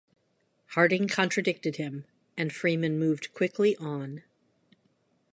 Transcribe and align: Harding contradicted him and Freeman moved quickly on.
Harding 0.69 1.07
contradicted 1.07 1.75
him 1.75 2.05
and 2.35 2.51
Freeman 2.51 2.97
moved 2.97 3.35
quickly 3.35 3.75
on. 3.77 4.23